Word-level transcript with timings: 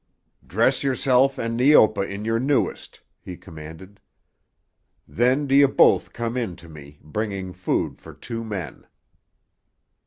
"Dress 0.47 0.81
yourself 0.83 1.37
and 1.37 1.55
Neopa 1.55 2.01
in 2.01 2.25
your 2.25 2.39
newest," 2.39 3.01
he 3.19 3.37
commanded. 3.37 3.99
"Then 5.07 5.45
do 5.45 5.53
you 5.53 5.67
both 5.67 6.11
come 6.11 6.35
in 6.35 6.55
to 6.55 6.67
me, 6.67 6.97
bringing 7.03 7.53
food 7.53 7.99
for 8.01 8.11
two 8.15 8.43
men." 8.43 8.87